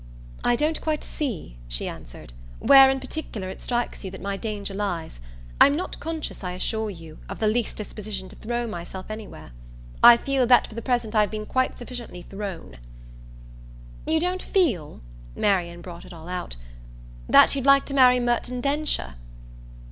"I 0.43 0.55
don't 0.55 0.81
quite 0.81 1.03
see," 1.03 1.57
she 1.67 1.87
answered, 1.87 2.33
"where 2.57 2.89
in 2.89 2.99
particular 2.99 3.49
it 3.49 3.61
strikes 3.61 4.03
you 4.03 4.09
that 4.09 4.19
my 4.19 4.35
danger 4.35 4.73
lies. 4.73 5.19
I'm 5.61 5.75
not 5.75 5.99
conscious, 5.99 6.43
I 6.43 6.53
assure 6.53 6.89
you, 6.89 7.19
of 7.29 7.37
the 7.37 7.47
least 7.47 7.75
disposition 7.75 8.27
to 8.29 8.35
'throw' 8.35 8.65
myself 8.65 9.11
anywhere. 9.11 9.51
I 10.01 10.17
feel 10.17 10.47
that 10.47 10.65
for 10.65 10.73
the 10.73 10.81
present 10.81 11.13
I've 11.13 11.29
been 11.29 11.45
quite 11.45 11.77
sufficiently 11.77 12.23
thrown." 12.23 12.77
"You 14.07 14.19
don't 14.19 14.41
feel" 14.41 15.01
Marian 15.35 15.81
brought 15.81 16.03
it 16.05 16.13
all 16.13 16.27
out 16.27 16.55
"that 17.29 17.53
you'd 17.53 17.67
like 17.67 17.85
to 17.85 17.93
marry 17.93 18.19
Merton 18.19 18.59
Densher?" 18.59 19.13